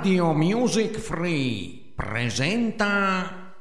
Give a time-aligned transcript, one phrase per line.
[0.00, 3.52] Radio Music Free presenta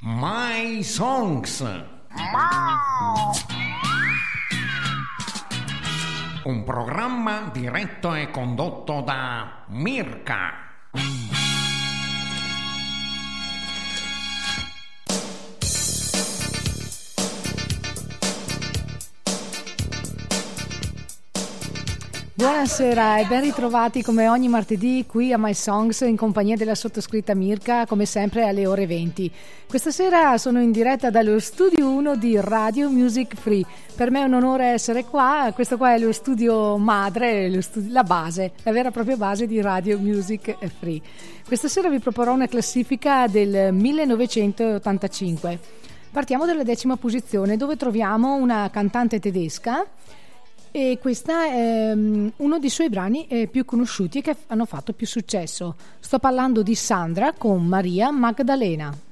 [0.00, 1.60] My Songs.
[6.42, 11.27] Un programma diretto e condotto da Mirka.
[22.38, 27.34] Buonasera e ben ritrovati come ogni martedì qui a My Songs in compagnia della sottoscritta
[27.34, 29.28] Mirka, come sempre alle ore 20.
[29.66, 33.64] Questa sera sono in diretta dallo studio 1 di Radio Music Free.
[33.92, 37.92] Per me è un onore essere qua, questo qua è lo studio madre, lo studio,
[37.92, 41.00] la base, la vera e propria base di Radio Music Free.
[41.44, 45.58] Questa sera vi proporrò una classifica del 1985.
[46.12, 49.84] Partiamo dalla decima posizione dove troviamo una cantante tedesca
[50.78, 54.92] e questo è um, uno dei suoi brani eh, più conosciuti e che hanno fatto
[54.92, 55.74] più successo.
[55.98, 59.07] Sto parlando di Sandra con Maria Magdalena.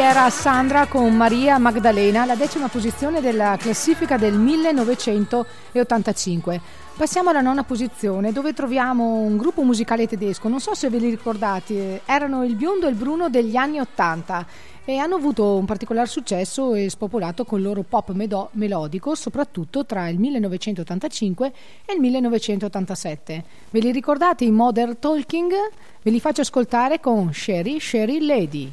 [0.00, 6.58] Era Sandra con Maria Magdalena, la decima posizione della classifica del 1985.
[6.96, 11.10] Passiamo alla nona posizione dove troviamo un gruppo musicale tedesco, non so se ve li
[11.10, 14.46] ricordate, erano il biondo e il bruno degli anni 80
[14.86, 19.84] e hanno avuto un particolare successo e spopolato con il loro pop medo- melodico, soprattutto
[19.84, 21.52] tra il 1985
[21.84, 23.44] e il 1987.
[23.70, 25.52] Ve li ricordate i Modern Talking?
[26.02, 28.72] Ve li faccio ascoltare con Sherry Sherry Lady.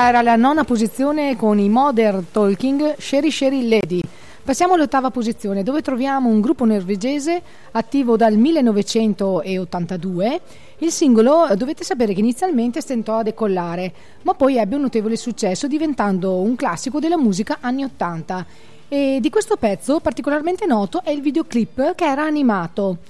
[0.00, 4.00] questa era la nona posizione con i Modern Talking Sherry Sherry Lady.
[4.42, 7.42] Passiamo all'ottava posizione dove troviamo un gruppo norvegese
[7.72, 10.40] attivo dal 1982.
[10.78, 13.92] Il singolo dovete sapere che inizialmente stentò a decollare,
[14.22, 18.46] ma poi ebbe un notevole successo diventando un classico della musica anni 80.
[18.88, 23.00] E di questo pezzo particolarmente noto è il videoclip che era animato.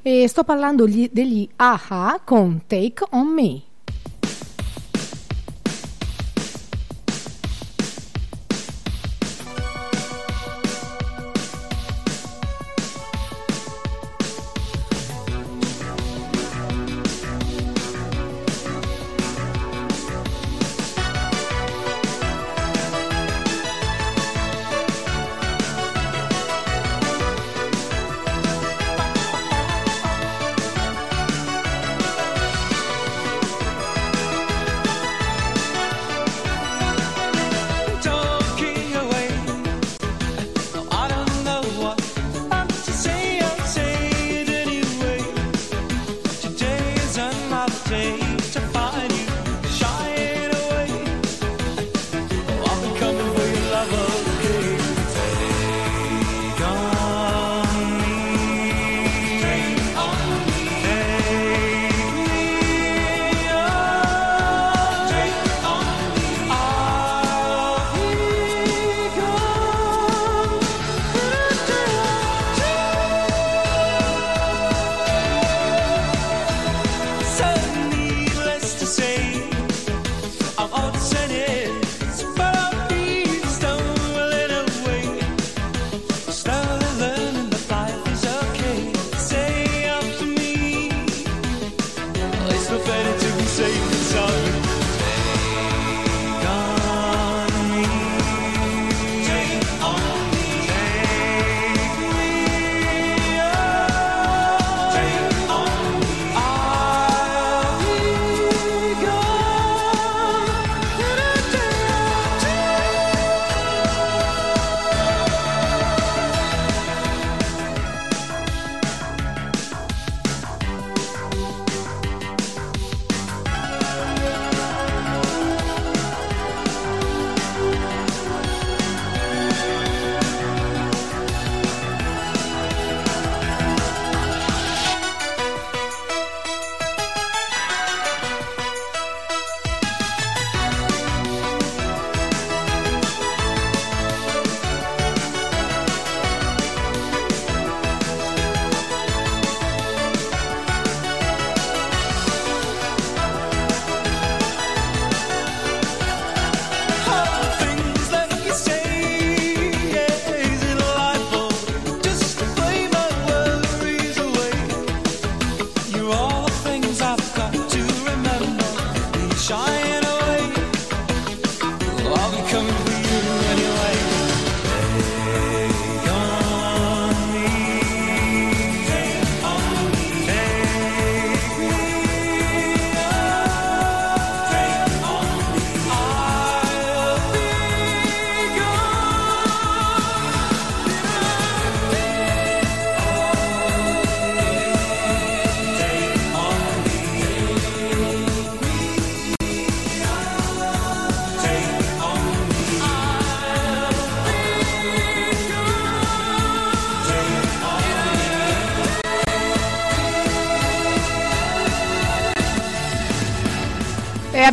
[0.00, 3.67] E sto parlando gli- degli AHA con Take On Me.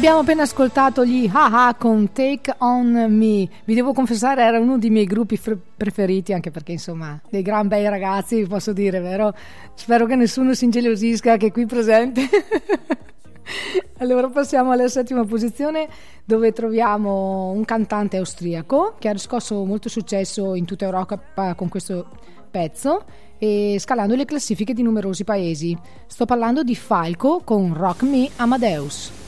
[0.08, 3.50] Abbiamo appena ascoltato gli Haha con Take On Me.
[3.64, 7.68] Vi devo confessare, era uno dei miei gruppi fre- preferiti, anche perché insomma, dei gran
[7.68, 9.34] bei ragazzi, posso dire, vero?
[9.74, 12.22] Spero che nessuno si ingelosisca che qui presente.
[13.98, 15.88] allora passiamo alla settima posizione
[16.24, 22.06] dove troviamo un cantante austriaco che ha riscosso molto successo in tutta Europa con questo
[22.52, 23.06] pezzo
[23.40, 25.76] e scalando le classifiche di numerosi paesi.
[26.06, 29.25] Sto parlando di Falco con Rock Me Amadeus.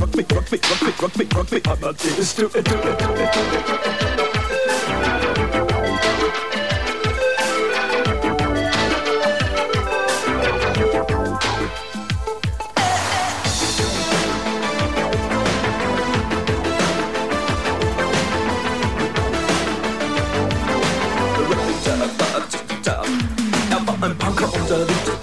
[0.00, 2.98] Rock me, rock me, rock me, rock me, rock me, Amadeus, do it, do it,
[2.98, 4.05] do it, do it.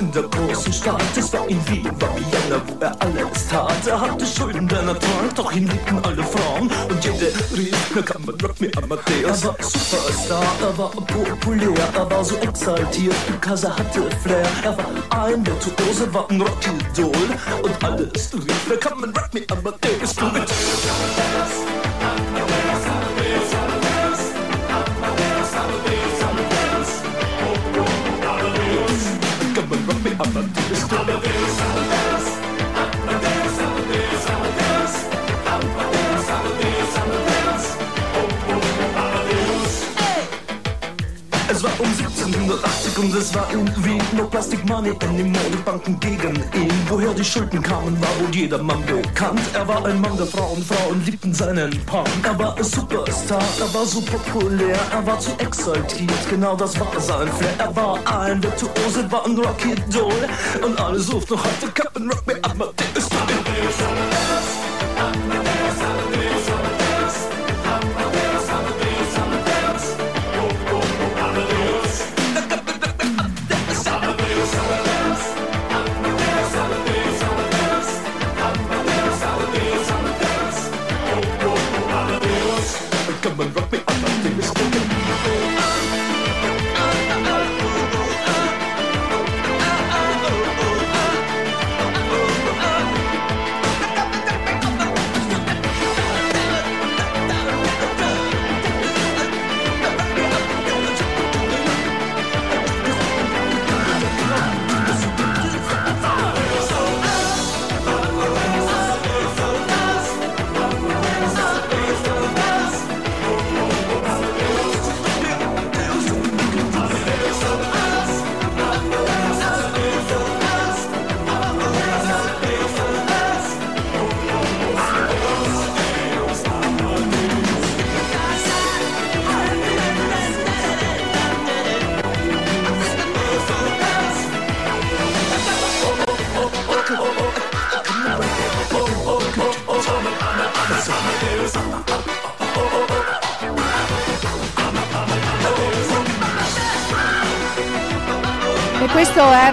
[0.03, 1.01] In der großen Stadt.
[1.15, 3.88] Es war in Wien, war Vienna, wo er alles tat.
[3.88, 6.69] Er hatte Schulden, denn er trank, doch ihn liebten alle Frauen.
[6.89, 9.43] Und jede rief, na kann man rock me Amadeus.
[9.43, 14.48] Er war Superstar, er war populär, er war so exaltiert, because er hatte Flair.
[14.63, 17.27] Er war ein Virtuose, war ein Rockidol.
[17.63, 20.15] Und alles rief, na kann man rock me Amadeus.
[20.15, 21.72] Du
[43.23, 46.73] es war in Wien No Plastic Money anymore, die Banken gegen ihn.
[46.89, 49.39] Woher die Schulden kamen, war wohl jedermann bekannt.
[49.53, 53.73] Er war ein Mann der Frauen, Frauen liebten seinen Punk Er war ein Superstar, er
[53.73, 57.53] war so populär Er war zu exaltiert, genau das war sein Flair.
[57.59, 60.27] Er war ein Virtuose, war ein Rocky Doll.
[60.61, 64.12] Und alle suchten noch heute Captain Rock Me Amadeus Come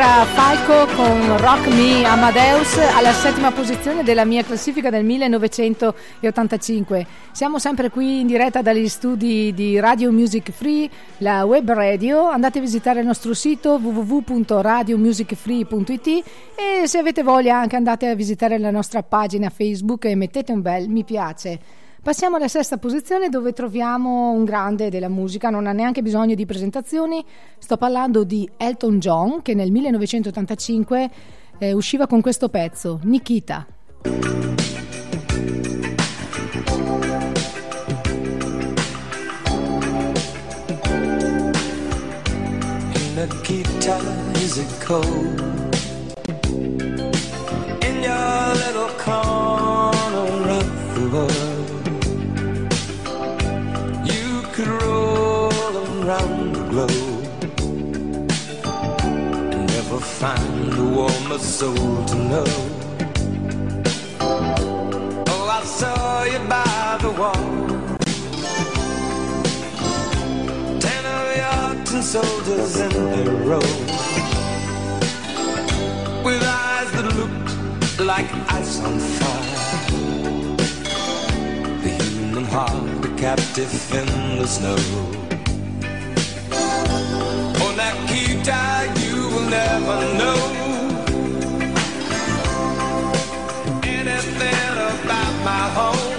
[0.00, 7.07] era Falco con Rock Me Amadeus alla settima posizione della mia classifica del 1985.
[7.33, 10.88] Siamo sempre qui in diretta dagli studi di Radio Music Free,
[11.19, 12.28] la web radio.
[12.28, 16.07] Andate a visitare il nostro sito www.radiomusicfree.it
[16.54, 20.62] e se avete voglia anche andate a visitare la nostra pagina Facebook e mettete un
[20.62, 21.79] bel mi piace.
[22.02, 26.47] Passiamo alla sesta posizione dove troviamo un grande della musica, non ha neanche bisogno di
[26.47, 27.23] presentazioni.
[27.59, 31.11] Sto parlando di Elton John che nel 1985
[31.59, 33.66] eh, usciva con questo pezzo, Nikita.
[43.14, 43.99] Nikita,
[44.37, 45.38] is it cold?
[47.83, 50.64] In your little corner
[50.95, 51.50] the world.
[60.20, 62.44] Find a warmer soul to know.
[65.32, 67.48] Oh, I saw you by the wall.
[70.78, 73.70] Ten of your soldiers in a row
[76.22, 80.56] with eyes that looked like ice on fire.
[81.82, 84.76] The human heart, a captive in the snow.
[87.64, 88.99] On that Kita, you will
[89.50, 90.40] never know
[93.82, 96.12] anything about my home.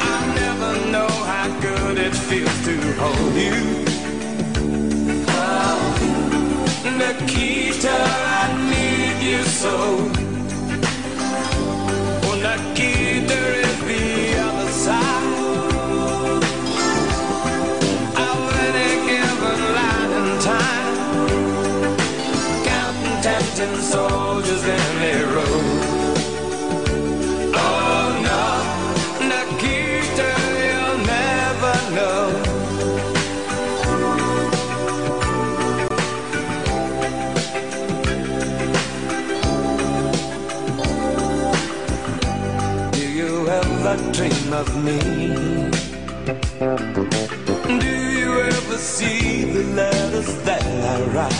[0.00, 3.84] I never know how good it feels to hold you.
[6.98, 7.96] Nikita,
[8.40, 10.25] I need you so.
[44.46, 44.98] Dream of me?
[47.80, 51.32] Do you ever see the letters that I write?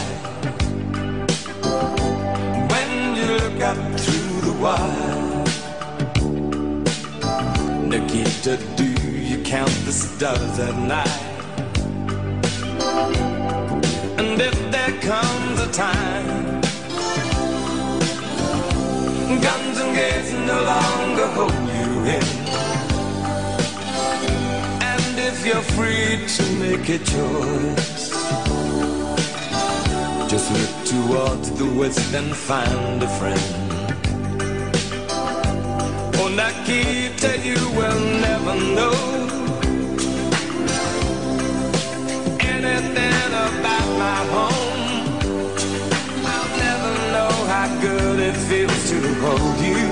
[2.70, 5.44] When you look up through the wire,
[7.86, 11.22] Nikita, do you count the stars at night?
[14.18, 16.56] And if there comes a time
[19.42, 22.45] Guns and gates no longer hold you in.
[25.46, 28.10] You're free to make a choice,
[30.28, 33.40] just look toward the west and find a friend.
[36.18, 38.98] Oh, Nikita, you will never know
[42.40, 44.84] anything about my home.
[46.34, 49.85] I'll never know how good it feels to hold you.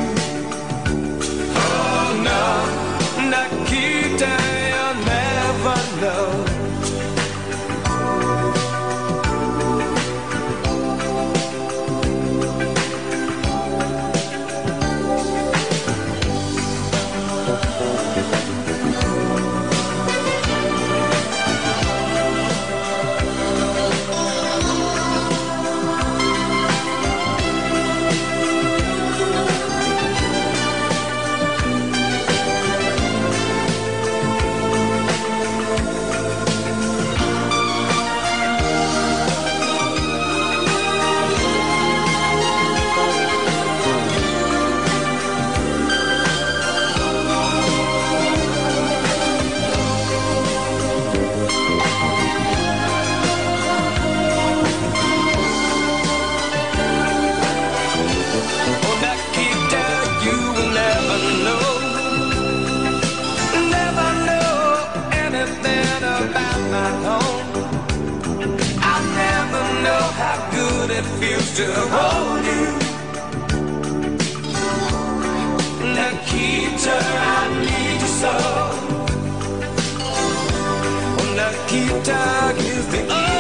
[81.77, 83.34] Oh, Nikita is the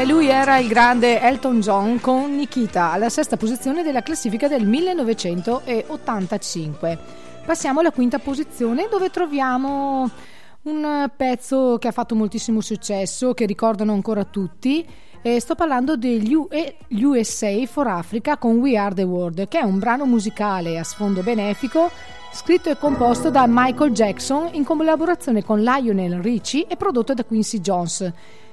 [0.00, 4.66] E lui era il grande Elton John con Nikita alla sesta posizione della classifica del
[4.66, 6.98] 1985.
[7.44, 10.08] Passiamo alla quinta posizione dove troviamo
[10.62, 14.88] un pezzo che ha fatto moltissimo successo, che ricordano ancora tutti.
[15.20, 19.78] E sto parlando degli USA for Africa con We Are the World, che è un
[19.78, 21.90] brano musicale a sfondo benefico
[22.32, 27.60] scritto e composto da Michael Jackson in collaborazione con Lionel Richie e prodotto da Quincy
[27.60, 28.10] Jones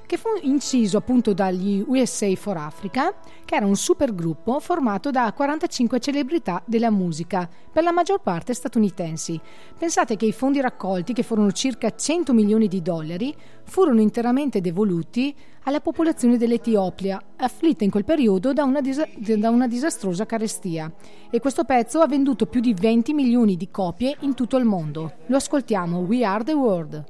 [0.07, 3.13] che fu inciso appunto dagli USA for Africa,
[3.45, 9.39] che era un supergruppo formato da 45 celebrità della musica, per la maggior parte statunitensi.
[9.77, 15.35] Pensate che i fondi raccolti, che furono circa 100 milioni di dollari, furono interamente devoluti
[15.63, 20.91] alla popolazione dell'Etiopia, afflitta in quel periodo da una, disa- da una disastrosa carestia.
[21.29, 25.15] E questo pezzo ha venduto più di 20 milioni di copie in tutto il mondo.
[25.25, 27.03] Lo ascoltiamo, We Are the World.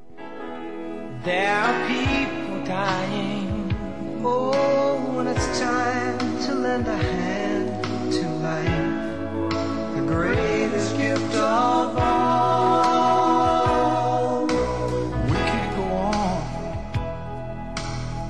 [2.67, 3.73] Are dying.
[4.23, 9.51] Oh, when it's time to lend a hand to life,
[9.95, 12.87] the greatest gift of all.
[14.47, 16.41] We can't go on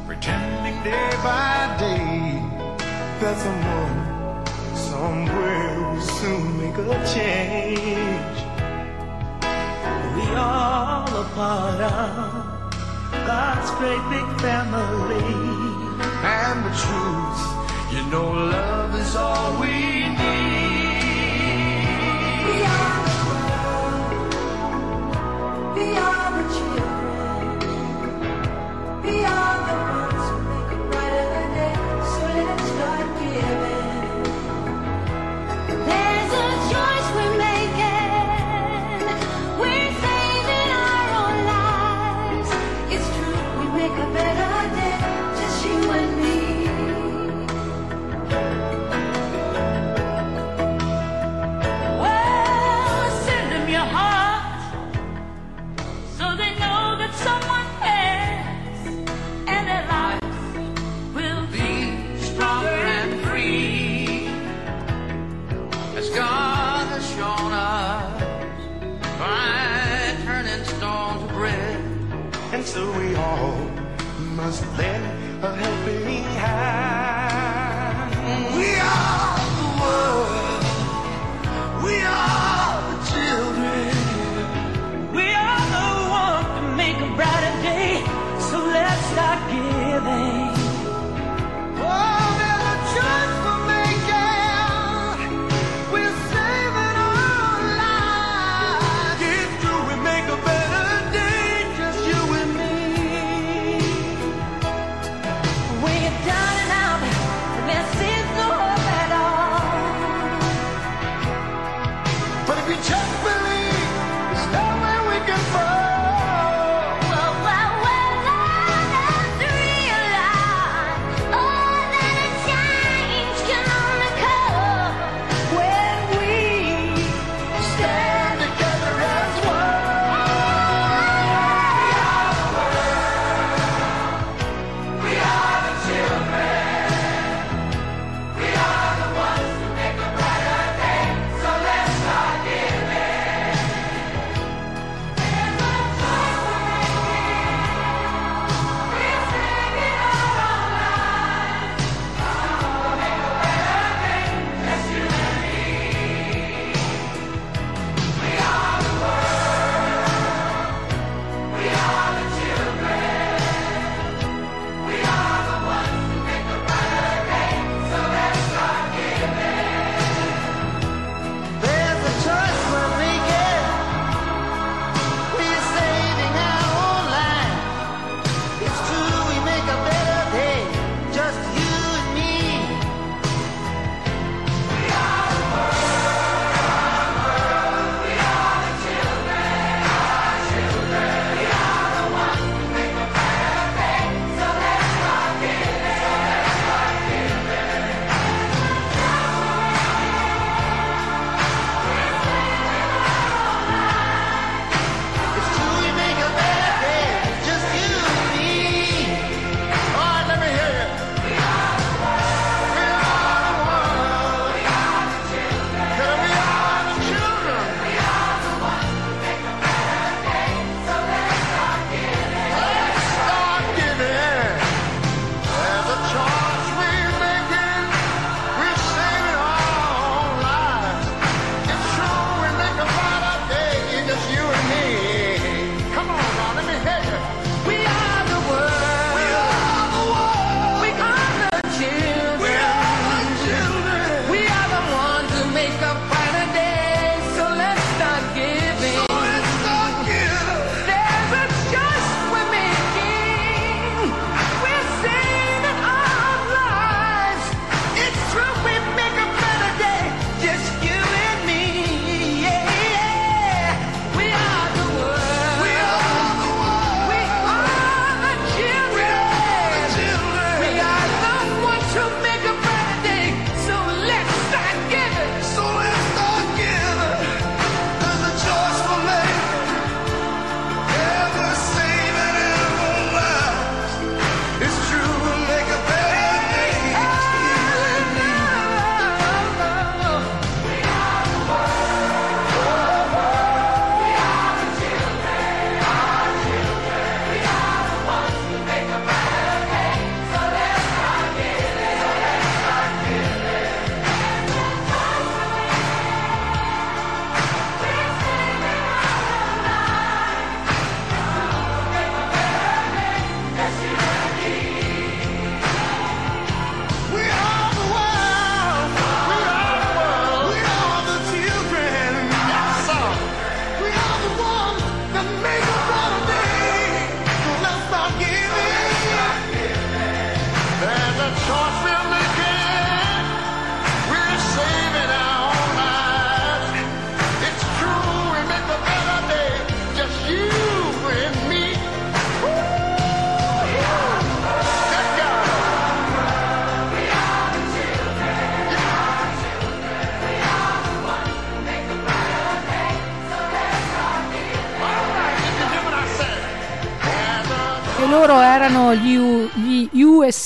[0.05, 2.41] pretending day by day
[3.21, 4.45] that someone
[4.75, 8.37] somewhere will soon make a change.
[10.15, 12.56] We all a part of
[13.27, 15.27] God's great big family.
[16.23, 17.41] And the truth,
[17.93, 20.56] you know, love is all we need.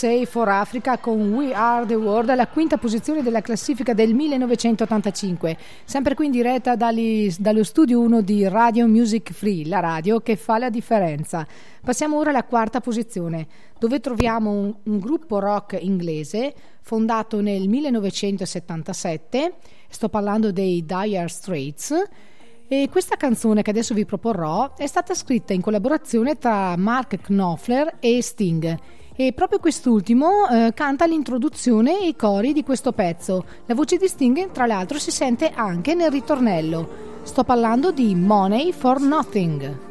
[0.01, 5.55] USA for Africa con We Are the World alla quinta posizione della classifica del 1985,
[5.83, 10.35] sempre qui in diretta dagli, dallo studio 1 di Radio Music Free, la radio che
[10.37, 11.45] fa la differenza.
[11.83, 13.45] Passiamo ora alla quarta posizione,
[13.77, 19.53] dove troviamo un, un gruppo rock inglese fondato nel 1977,
[19.87, 21.93] sto parlando dei Dire Straits.
[22.67, 27.97] E questa canzone che adesso vi proporrò è stata scritta in collaborazione tra Mark Knopfler
[27.99, 28.79] e Sting
[29.27, 33.45] e proprio quest'ultimo eh, canta l'introduzione e i cori di questo pezzo.
[33.67, 37.19] La voce di Sting, tra l'altro, si sente anche nel ritornello.
[37.21, 39.90] Sto parlando di Money for Nothing.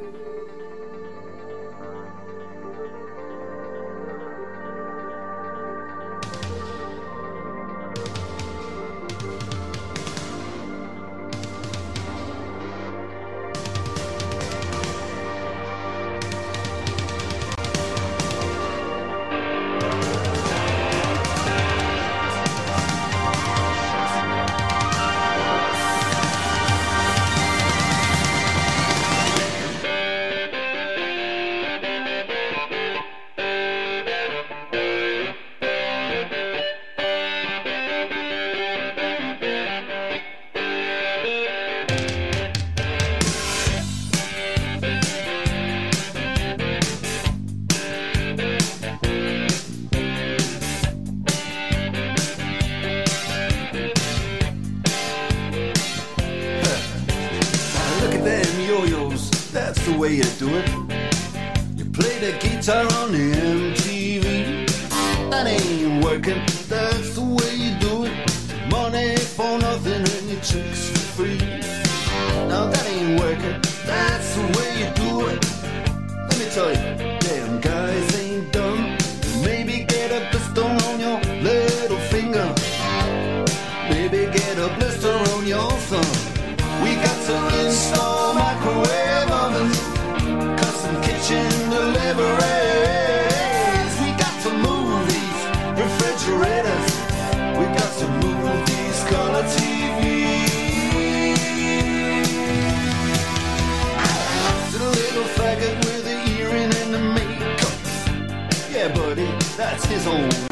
[109.90, 110.49] sizzle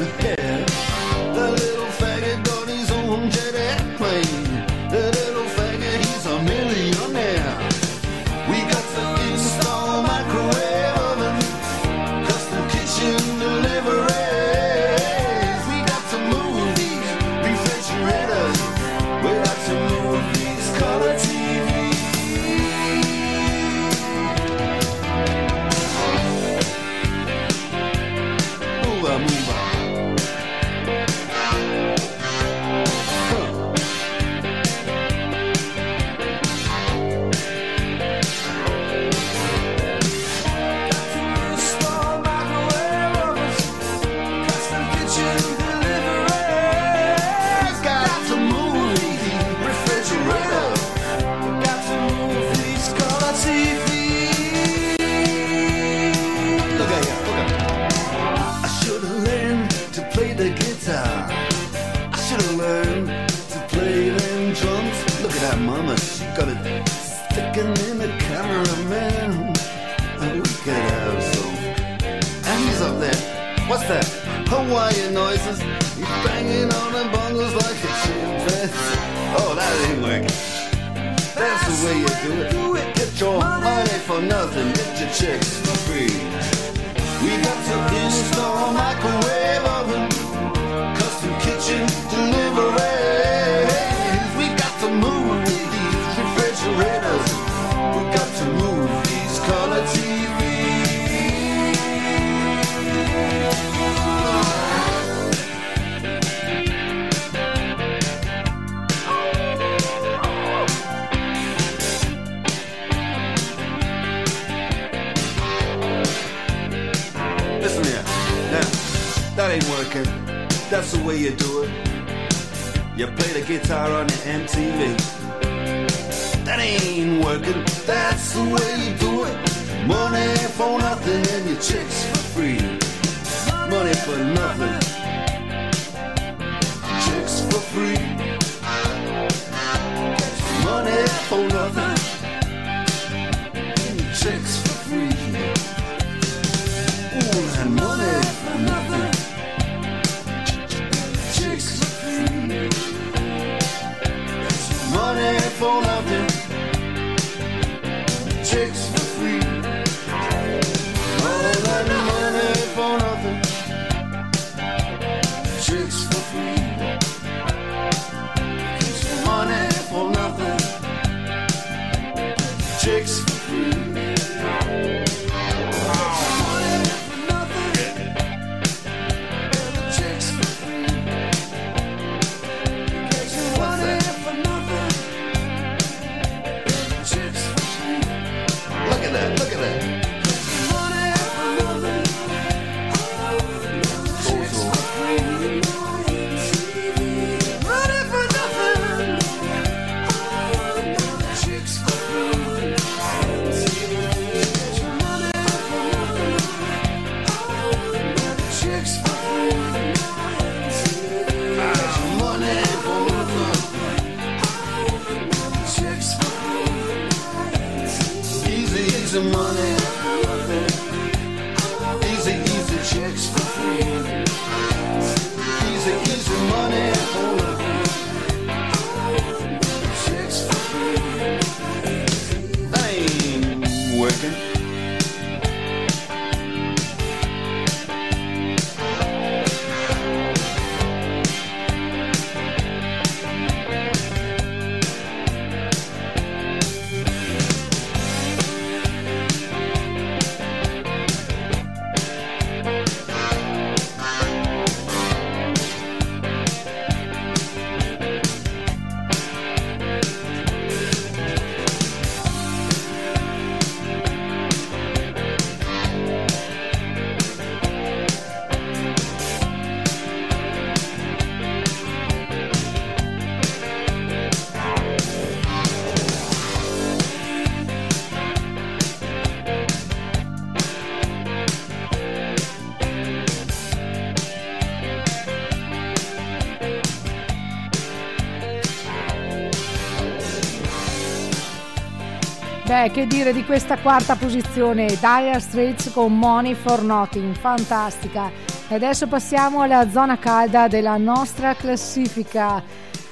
[292.80, 298.30] Beh, che dire di questa quarta posizione, Dire Straits con Money for Nothing, fantastica.
[298.68, 302.62] E adesso passiamo alla zona calda della nostra classifica.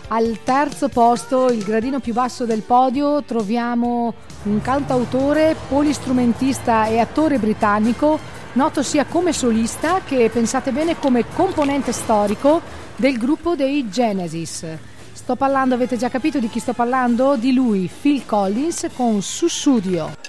[0.07, 4.15] Al terzo posto, il gradino più basso del podio, troviamo
[4.45, 8.21] un cantautore, polistrumentista e attore britannico,
[8.53, 12.61] noto sia come solista che pensate bene come componente storico
[12.95, 14.65] del gruppo dei Genesis.
[15.27, 17.35] Sto parlando, avete già capito di chi sto parlando?
[17.35, 20.26] Di lui, Phil Collins con Sussudio.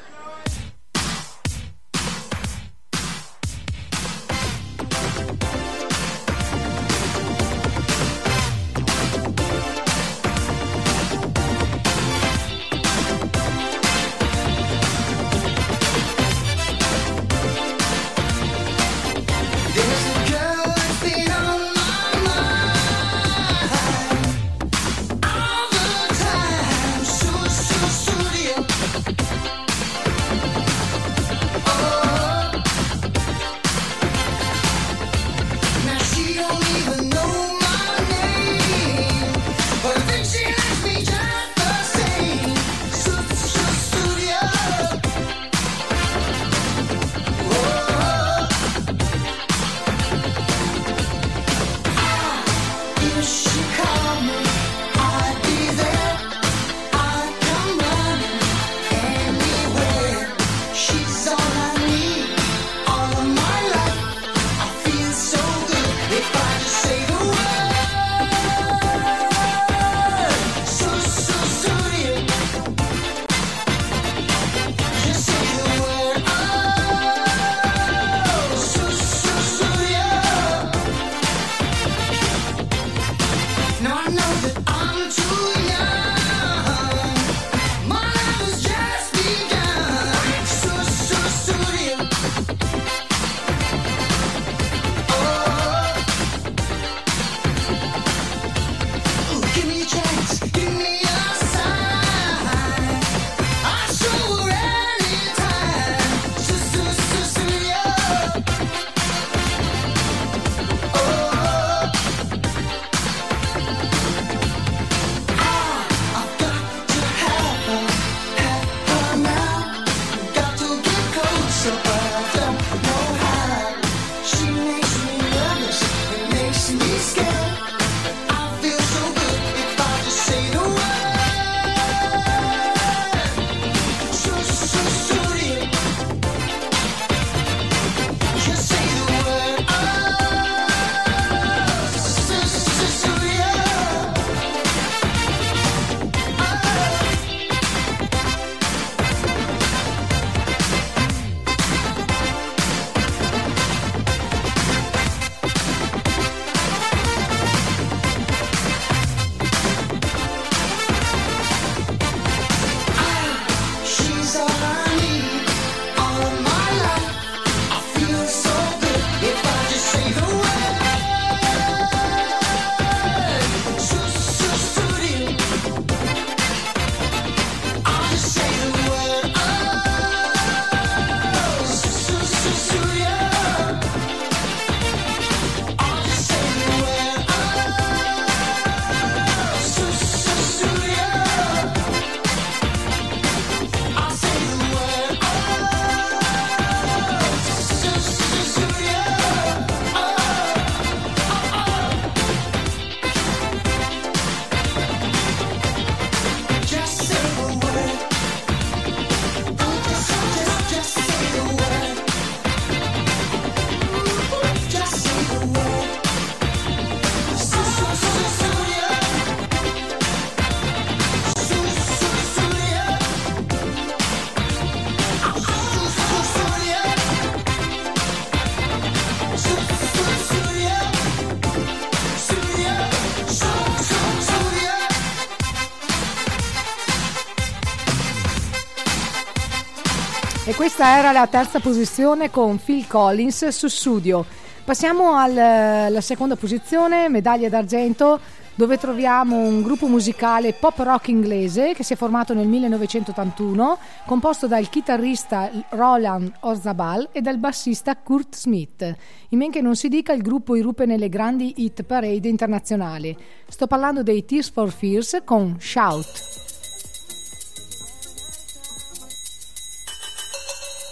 [240.67, 244.25] Questa era la terza posizione con Phil Collins su Studio.
[244.65, 248.19] Passiamo al- alla seconda posizione, medaglia d'argento,
[248.53, 254.45] dove troviamo un gruppo musicale pop rock inglese che si è formato nel 1981, composto
[254.45, 258.93] dal chitarrista Roland Orzabal e dal bassista Kurt Smith.
[259.29, 263.15] In men che non si dica, il gruppo irruppe nelle grandi hit parade internazionali.
[263.47, 266.46] Sto parlando dei Tears for Fears con Shout.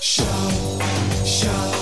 [0.05, 0.23] show,
[1.25, 1.74] show.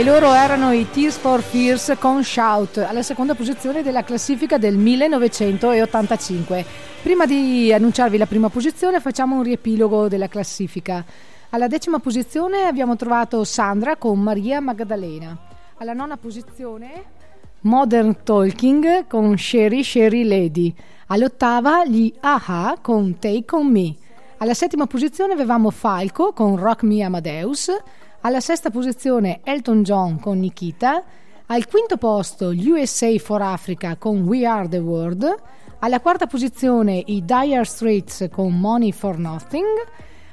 [0.00, 4.74] E loro erano i Tears for Fears con Shout alla seconda posizione della classifica del
[4.78, 6.64] 1985.
[7.02, 11.04] Prima di annunciarvi la prima posizione facciamo un riepilogo della classifica.
[11.50, 15.36] Alla decima posizione abbiamo trovato Sandra con Maria Maddalena.
[15.76, 17.04] Alla nona posizione
[17.60, 20.74] Modern Talking con Sherry Sherry Lady.
[21.08, 23.94] All'ottava gli Aha con Take On Me.
[24.38, 27.70] Alla settima posizione avevamo Falco con Rock Me Amadeus.
[28.22, 31.02] Alla sesta posizione Elton John con Nikita.
[31.46, 35.34] Al quinto posto gli USA for Africa con We Are the World.
[35.78, 39.64] Alla quarta posizione i Dire Straits con Money for Nothing.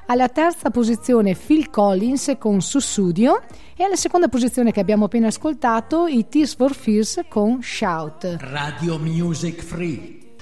[0.08, 3.42] Alla terza posizione Phil Collins con Sussudio.
[3.78, 8.36] E alla seconda posizione che abbiamo appena ascoltato i Tears for Fears con Shout.
[8.40, 10.36] Radio Music Free.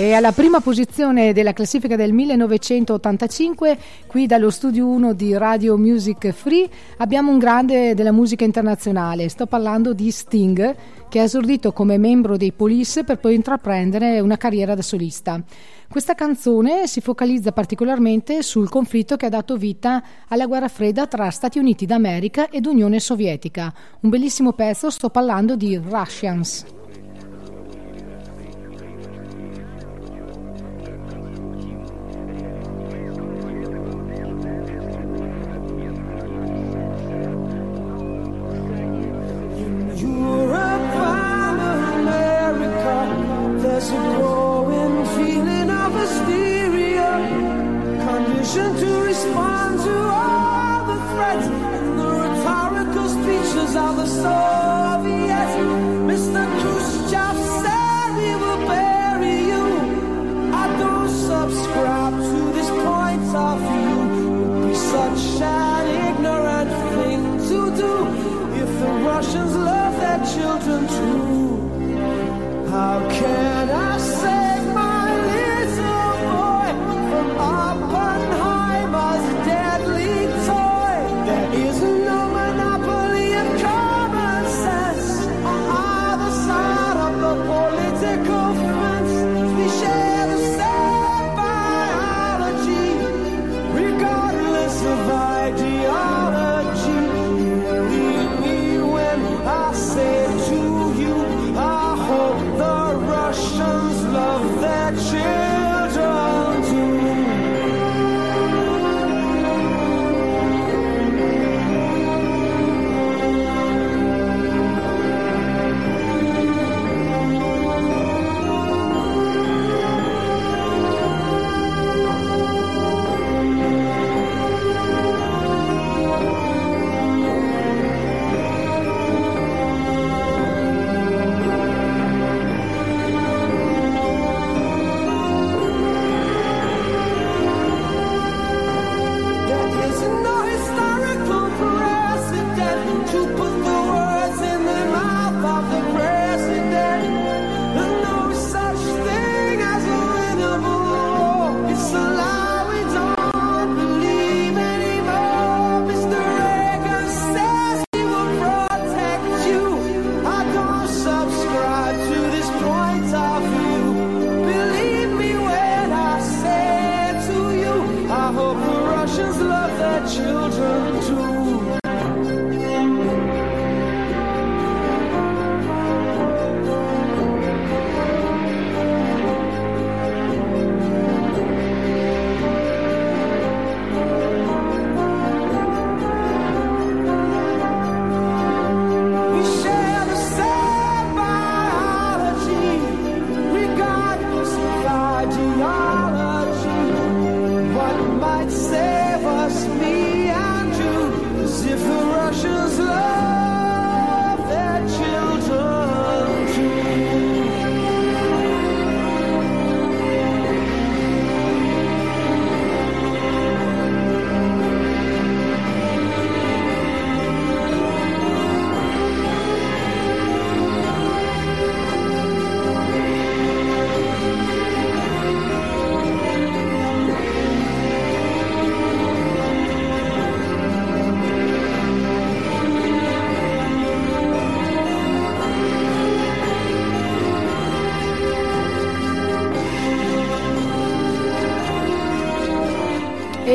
[0.00, 6.30] E alla prima posizione della classifica del 1985, qui dallo studio 1 di Radio Music
[6.30, 6.68] Free,
[6.98, 9.28] abbiamo un grande della musica internazionale.
[9.28, 10.76] Sto parlando di Sting,
[11.08, 15.42] che ha esordito come membro dei Police per poi intraprendere una carriera da solista.
[15.88, 21.28] Questa canzone si focalizza particolarmente sul conflitto che ha dato vita alla guerra fredda tra
[21.30, 23.74] Stati Uniti d'America ed Unione Sovietica.
[24.02, 26.77] Un bellissimo pezzo, sto parlando di Russians.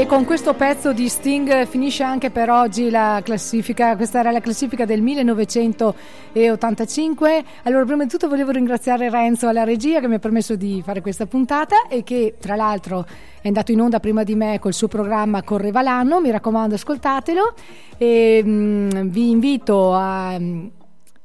[0.04, 4.42] E con questo pezzo di Sting finisce anche per oggi la classifica, questa era la
[4.42, 7.44] classifica del 1985.
[7.64, 11.00] Allora, prima di tutto volevo ringraziare Renzo alla regia che mi ha permesso di fare
[11.00, 13.06] questa puntata e che tra l'altro
[13.42, 17.54] è andato in onda prima di me col suo programma Correva l'anno, mi raccomando ascoltatelo.
[17.98, 20.66] E mm, vi invito a mm,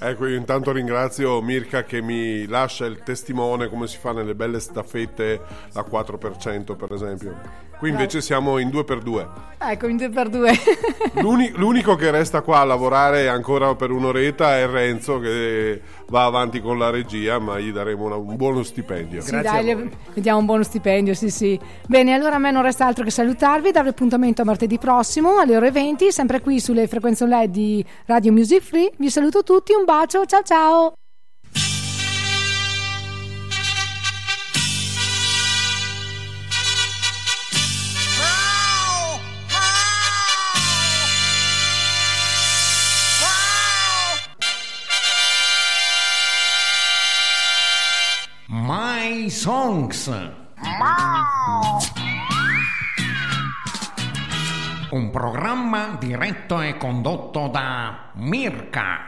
[0.00, 4.60] Ecco, io intanto ringrazio Mirka che mi lascia il testimone come si fa nelle belle
[4.60, 5.40] staffette
[5.72, 7.67] a 4% per esempio.
[7.78, 9.26] Qui invece siamo in 2x2.
[9.58, 10.50] ecco, in due per due.
[11.22, 16.60] L'uni- l'unico che resta qua a lavorare ancora per un'oretta è Renzo che va avanti
[16.60, 19.20] con la regia, ma gli daremo una- un buono stipendio.
[19.20, 21.58] Sì, dai, le- vediamo un buono stipendio, sì, sì.
[21.86, 25.56] Bene, allora a me non resta altro che salutarvi, darvi appuntamento a martedì prossimo alle
[25.56, 28.90] ore 20, sempre qui sulle frequenze online di Radio Music Free.
[28.96, 30.92] Vi saluto tutti, un bacio, ciao ciao!
[49.38, 50.08] Songs.
[54.90, 58.98] Un programma diretto e condotto da Mirka.